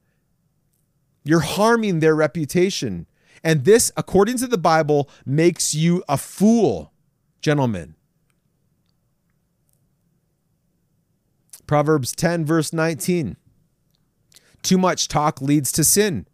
[1.24, 3.06] You're harming their reputation.
[3.42, 6.92] And this, according to the Bible, makes you a fool,
[7.40, 7.94] gentlemen.
[11.66, 13.36] Proverbs 10, verse 19.
[14.62, 16.26] Too much talk leads to sin.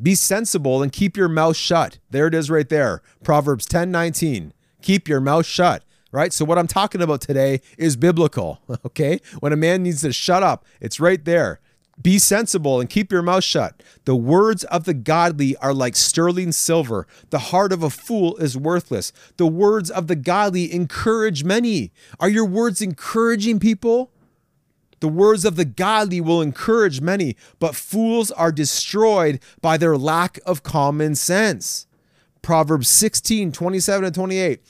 [0.00, 1.98] Be sensible and keep your mouth shut.
[2.10, 3.02] There it is right there.
[3.22, 4.52] Proverbs 10, 19.
[4.82, 5.84] Keep your mouth shut.
[6.10, 6.32] Right?
[6.32, 8.60] So, what I'm talking about today is biblical.
[8.86, 9.20] Okay?
[9.40, 11.60] When a man needs to shut up, it's right there.
[12.02, 13.82] Be sensible and keep your mouth shut.
[14.04, 17.06] The words of the godly are like sterling silver.
[17.30, 19.12] The heart of a fool is worthless.
[19.36, 21.92] The words of the godly encourage many.
[22.18, 24.10] Are your words encouraging people?
[25.00, 30.40] The words of the godly will encourage many, but fools are destroyed by their lack
[30.46, 31.86] of common sense.
[32.42, 34.60] Proverbs 16, 27 and 28.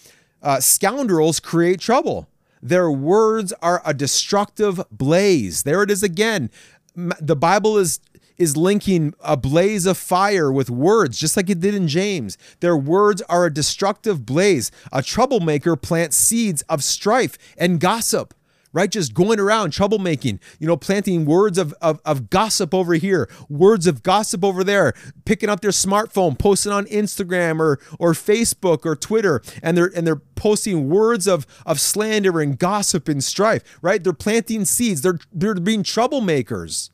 [0.42, 2.28] Uh, scoundrels create trouble.
[2.64, 5.64] Their words are a destructive blaze.
[5.64, 6.50] There it is again
[6.94, 8.00] the Bible is
[8.36, 12.36] is linking a blaze of fire with words, just like it did in James.
[12.58, 14.72] Their words are a destructive blaze.
[14.92, 18.34] A troublemaker plants seeds of strife and gossip
[18.74, 18.90] right?
[18.90, 23.86] Just going around troublemaking, you know, planting words of, of, of gossip over here, words
[23.86, 24.92] of gossip over there,
[25.24, 30.06] picking up their smartphone, posting on Instagram or or Facebook or Twitter, and they're and
[30.06, 34.02] they're posting words of, of slander and gossip and strife, right?
[34.04, 36.90] They're planting seeds, they're they're being troublemakers.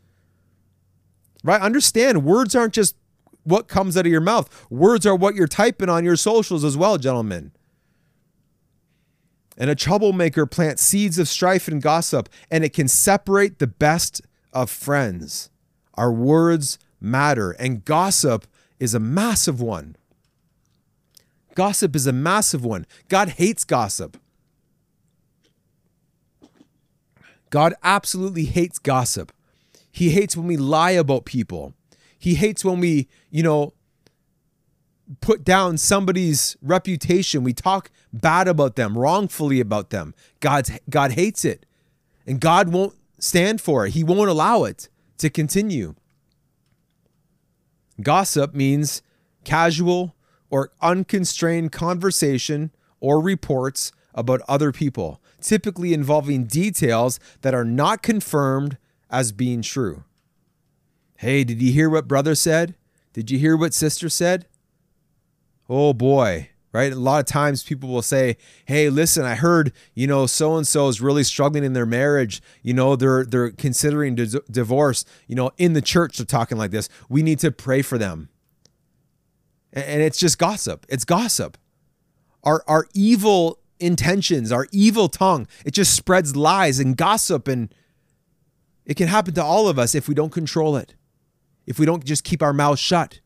[1.42, 1.62] Right?
[1.62, 2.94] Understand words aren't just
[3.44, 4.66] what comes out of your mouth.
[4.70, 7.52] Words are what you're typing on your socials as well, gentlemen
[9.60, 14.22] and a troublemaker plants seeds of strife and gossip, and it can separate the best
[14.54, 15.50] of friends.
[15.94, 18.46] Our words matter, and gossip
[18.80, 19.96] is a massive one.
[21.54, 22.86] Gossip is a massive one.
[23.08, 24.16] God hates gossip.
[27.50, 29.30] God absolutely hates gossip.
[29.92, 31.74] He hates when we lie about people.
[32.18, 33.74] He hates when we, you know,
[35.20, 37.42] put down somebody's reputation.
[37.42, 40.14] We talk bad about them, wrongfully about them.
[40.40, 41.66] God's God hates it.
[42.26, 43.90] And God won't stand for it.
[43.92, 45.94] He won't allow it to continue.
[48.00, 49.02] Gossip means
[49.44, 50.14] casual
[50.48, 58.76] or unconstrained conversation or reports about other people, typically involving details that are not confirmed
[59.10, 60.04] as being true.
[61.16, 62.74] Hey, did you hear what brother said?
[63.12, 64.46] Did you hear what sister said?
[65.70, 66.92] oh boy, right?
[66.92, 70.66] A lot of times people will say, "Hey, listen, I heard, you know, so and
[70.66, 72.42] so is really struggling in their marriage.
[72.62, 75.04] You know, they're they're considering di- divorce.
[75.26, 76.88] You know, in the church they're talking like this.
[77.08, 78.28] We need to pray for them."
[79.72, 80.86] And it's just gossip.
[80.88, 81.56] It's gossip.
[82.42, 87.74] Our our evil intentions, our evil tongue, it just spreads lies and gossip and
[88.84, 90.94] it can happen to all of us if we don't control it.
[91.66, 93.20] If we don't just keep our mouths shut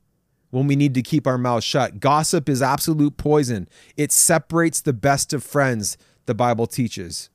[0.55, 1.99] when we need to keep our mouths shut.
[1.99, 3.69] Gossip is absolute poison.
[3.97, 7.29] It separates the best of friends, the Bible teaches.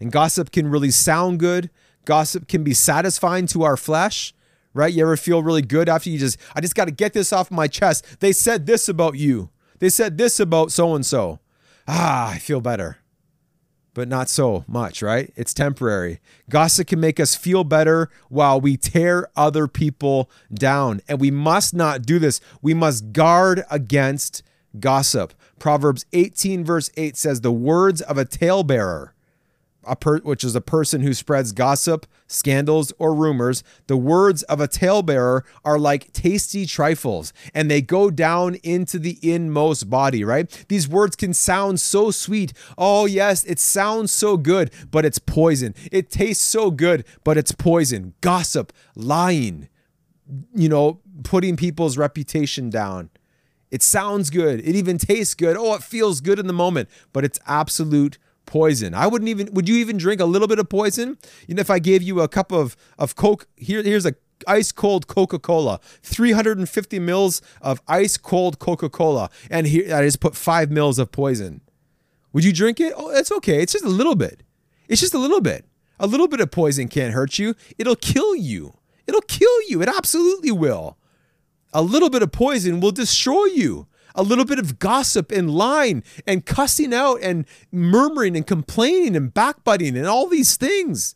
[0.00, 1.68] And gossip can really sound good.
[2.06, 4.32] Gossip can be satisfying to our flesh,
[4.72, 4.92] right?
[4.92, 7.50] You ever feel really good after you just, I just got to get this off
[7.50, 8.20] my chest.
[8.20, 9.50] They said this about you.
[9.78, 11.40] They said this about so and so.
[11.86, 12.98] Ah, I feel better
[13.96, 15.32] but not so much, right?
[15.36, 16.20] It's temporary.
[16.50, 21.00] Gossip can make us feel better while we tear other people down.
[21.08, 22.38] And we must not do this.
[22.60, 24.42] We must guard against
[24.78, 25.32] gossip.
[25.58, 29.14] Proverbs 18, verse 8 says, The words of a talebearer,
[29.94, 34.66] per- which is a person who spreads gossip, scandals, or rumors, the words of a
[34.66, 40.64] talebearer are like tasty trifles and they go down into the inmost body, right?
[40.68, 42.52] These words can sound so sweet.
[42.76, 45.74] Oh, yes, it sounds so good, but it's poison.
[45.92, 48.14] It tastes so good, but it's poison.
[48.20, 49.68] Gossip, lying,
[50.54, 53.10] you know, putting people's reputation down.
[53.70, 54.60] It sounds good.
[54.60, 55.56] It even tastes good.
[55.56, 58.94] Oh, it feels good in the moment, but it's absolute poison.
[58.94, 61.18] I wouldn't even would you even drink a little bit of poison?
[61.46, 64.14] You know if I gave you a cup of of Coke, here here's a
[64.46, 70.70] ice cold Coca-Cola, 350 mils of ice cold Coca-Cola and here I just put 5
[70.70, 71.62] mils of poison.
[72.32, 72.92] Would you drink it?
[72.96, 73.62] Oh, it's okay.
[73.62, 74.42] It's just a little bit.
[74.88, 75.64] It's just a little bit.
[75.98, 77.54] A little bit of poison can't hurt you.
[77.78, 78.74] It'll kill you.
[79.06, 79.80] It'll kill you.
[79.82, 80.98] It absolutely will.
[81.72, 83.86] A little bit of poison will destroy you.
[84.16, 89.32] A little bit of gossip and lying and cussing out and murmuring and complaining and
[89.32, 91.14] backbiting and all these things.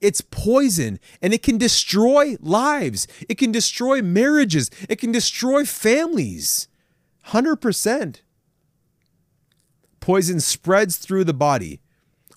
[0.00, 3.08] It's poison and it can destroy lives.
[3.28, 4.70] It can destroy marriages.
[4.88, 6.68] It can destroy families.
[7.28, 8.20] 100%.
[10.00, 11.80] Poison spreads through the body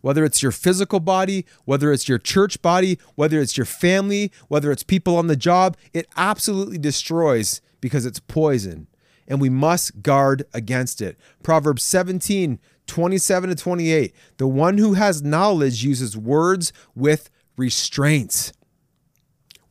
[0.02, 4.72] whether it's your physical body, whether it's your church body, whether it's your family, whether
[4.72, 8.88] it's people on the job, it absolutely destroys because it's poison.
[9.28, 11.18] And we must guard against it.
[11.44, 14.16] Proverbs 17, 27 to 28.
[14.38, 18.54] The one who has knowledge uses words with restraints.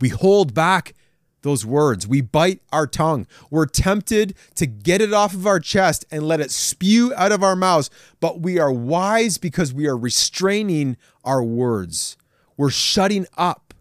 [0.00, 0.94] We hold back
[1.42, 2.06] those words.
[2.06, 3.26] We bite our tongue.
[3.50, 7.42] We're tempted to get it off of our chest and let it spew out of
[7.42, 7.88] our mouths,
[8.20, 12.16] but we are wise because we are restraining our words.
[12.56, 13.74] We're shutting up.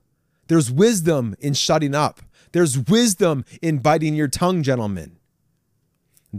[0.48, 2.22] There's wisdom in shutting up.
[2.52, 5.18] There's wisdom in biting your tongue, gentlemen.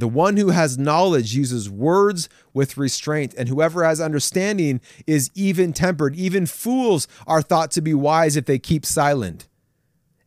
[0.01, 5.72] The one who has knowledge uses words with restraint, and whoever has understanding is even
[5.72, 6.16] tempered.
[6.16, 9.49] Even fools are thought to be wise if they keep silent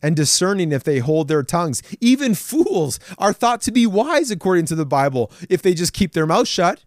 [0.02, 1.84] and discerning if they hold their tongues.
[2.00, 6.14] Even fools are thought to be wise according to the Bible if they just keep
[6.14, 6.84] their mouth shut.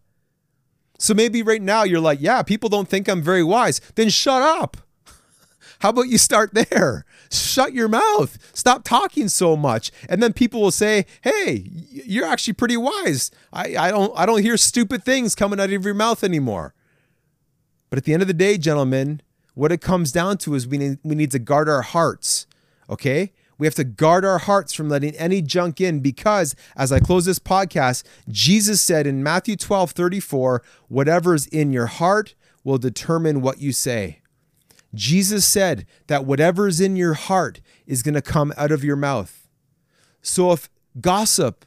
[0.98, 3.80] So maybe right now you're like, yeah, people don't think I'm very wise.
[3.96, 4.76] Then shut up.
[5.82, 7.04] How about you start there?
[7.30, 8.38] Shut your mouth.
[8.56, 9.92] Stop talking so much.
[10.08, 13.30] And then people will say, "Hey, you're actually pretty wise.
[13.52, 16.74] I, I don't I don't hear stupid things coming out of your mouth anymore."
[17.90, 19.20] But at the end of the day, gentlemen,
[19.54, 22.46] what it comes down to is we need, we need to guard our hearts
[22.92, 23.32] Okay?
[23.58, 27.24] We have to guard our hearts from letting any junk in because, as I close
[27.24, 33.60] this podcast, Jesus said in Matthew 12 34, whatever's in your heart will determine what
[33.60, 34.21] you say.
[34.94, 39.48] Jesus said that whatever's in your heart is going to come out of your mouth.
[40.20, 40.68] So if
[41.00, 41.64] gossip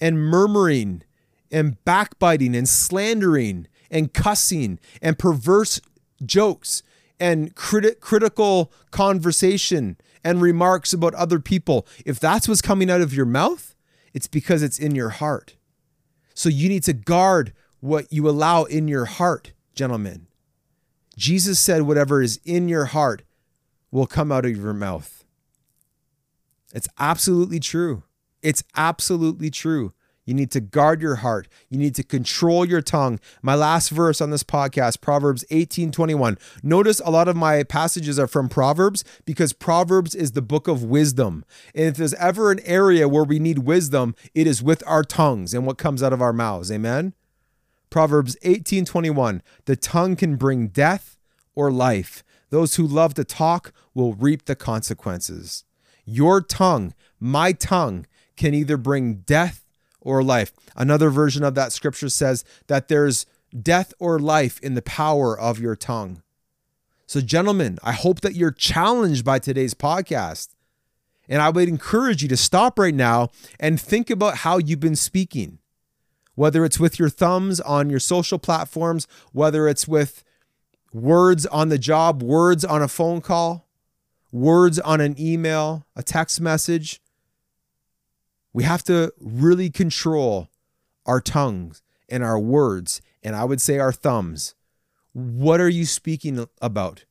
[0.00, 1.02] and murmuring
[1.50, 5.80] and backbiting and slandering and cussing and perverse
[6.24, 6.82] jokes
[7.20, 13.14] and criti- critical conversation and remarks about other people, if that's what's coming out of
[13.14, 13.74] your mouth,
[14.14, 15.56] it's because it's in your heart.
[16.34, 20.26] So you need to guard what you allow in your heart, gentlemen.
[21.16, 23.22] Jesus said, whatever is in your heart
[23.90, 25.24] will come out of your mouth.
[26.74, 28.02] It's absolutely true.
[28.42, 29.92] It's absolutely true.
[30.24, 31.48] You need to guard your heart.
[31.68, 33.20] You need to control your tongue.
[33.42, 36.38] My last verse on this podcast, Proverbs 18 21.
[36.62, 40.82] Notice a lot of my passages are from Proverbs because Proverbs is the book of
[40.82, 41.44] wisdom.
[41.74, 45.52] And if there's ever an area where we need wisdom, it is with our tongues
[45.52, 46.72] and what comes out of our mouths.
[46.72, 47.12] Amen.
[47.94, 49.40] Proverbs 18 21.
[49.66, 51.16] The tongue can bring death
[51.54, 52.24] or life.
[52.50, 55.62] Those who love to talk will reap the consequences.
[56.04, 59.64] Your tongue, my tongue, can either bring death
[60.00, 60.52] or life.
[60.74, 63.26] Another version of that scripture says that there's
[63.56, 66.20] death or life in the power of your tongue.
[67.06, 70.48] So, gentlemen, I hope that you're challenged by today's podcast.
[71.28, 73.30] And I would encourage you to stop right now
[73.60, 75.60] and think about how you've been speaking,
[76.34, 80.24] whether it's with your thumbs on your social platforms, whether it's with
[80.92, 83.68] words on the job, words on a phone call,
[84.32, 87.00] words on an email, a text message.
[88.52, 90.48] We have to really control
[91.06, 94.54] our tongues and our words, and I would say our thumbs.
[95.12, 97.04] What are you speaking about?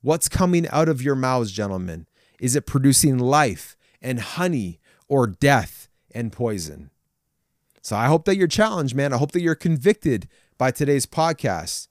[0.00, 2.06] What's coming out of your mouths, gentlemen?
[2.38, 6.90] Is it producing life and honey or death and poison?
[7.86, 9.12] So I hope that you're challenged, man.
[9.12, 10.26] I hope that you're convicted
[10.58, 11.86] by today's podcast.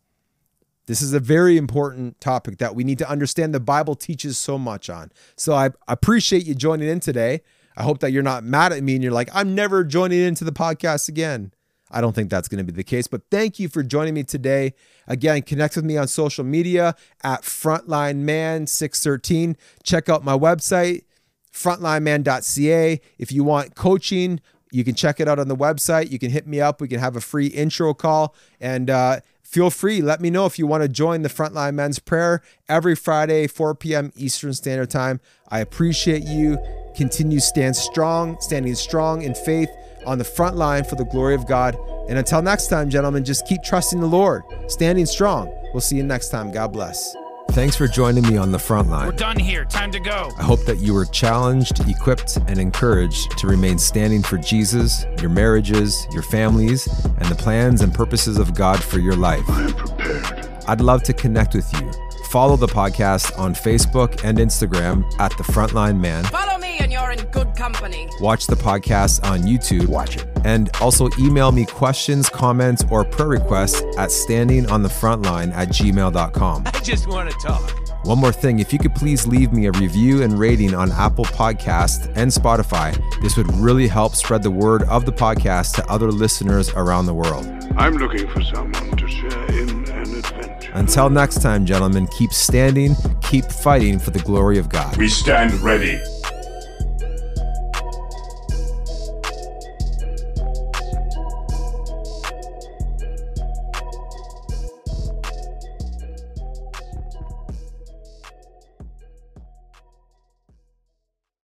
[0.88, 4.58] This is a very important topic that we need to understand the Bible teaches so
[4.58, 5.14] much on.
[5.38, 7.44] So I appreciate you joining in today.
[7.78, 10.44] I hope that you're not mad at me and you're like, I'm never joining into
[10.44, 11.54] the podcast again.
[11.90, 13.08] I don't think that's going to be the case.
[13.08, 14.74] But thank you for joining me today.
[15.08, 19.56] Again, connect with me on social media at FrontlineMan613.
[19.82, 21.06] Check out my website,
[21.54, 23.00] frontlineman.ca.
[23.18, 24.42] If you want coaching,
[24.72, 26.12] you can check it out on the website.
[26.12, 26.82] You can hit me up.
[26.82, 28.36] We can have a free intro call.
[28.60, 32.00] And uh, feel free, let me know if you want to join the Frontline Men's
[32.00, 34.12] Prayer every Friday, 4 p.m.
[34.16, 35.20] Eastern Standard Time.
[35.50, 36.58] I appreciate you.
[36.96, 39.70] Continue stand strong, standing strong in faith
[40.06, 41.78] on the front line for the glory of God.
[42.08, 45.54] And until next time, gentlemen, just keep trusting the Lord, standing strong.
[45.74, 46.52] We'll see you next time.
[46.52, 47.16] God bless.
[47.52, 49.08] Thanks for joining me on the front line.
[49.08, 49.64] We're done here.
[49.64, 50.30] Time to go.
[50.38, 55.30] I hope that you were challenged, equipped, and encouraged to remain standing for Jesus, your
[55.30, 59.50] marriages, your families, and the plans and purposes of God for your life.
[59.50, 60.50] I am prepared.
[60.68, 61.90] I'd love to connect with you.
[62.30, 66.26] Follow the podcast on Facebook and Instagram at The Frontline Man.
[66.26, 68.10] Follow me and you're in good company.
[68.20, 69.88] Watch the podcast on YouTube.
[69.88, 70.35] Watch it.
[70.46, 76.64] And also email me questions, comments, or prayer requests at standingonthefrontline at gmail.com.
[76.68, 77.86] I just want to talk.
[78.06, 81.26] One more thing, if you could please leave me a review and rating on Apple
[81.26, 86.12] Podcast and Spotify, this would really help spread the word of the podcast to other
[86.12, 87.48] listeners around the world.
[87.76, 90.72] I'm looking for someone to share in an adventure.
[90.76, 94.96] Until next time, gentlemen, keep standing, keep fighting for the glory of God.
[94.98, 96.00] We stand ready.